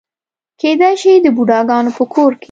[0.59, 2.39] کېدای شي د بوډاګانو په کور کې.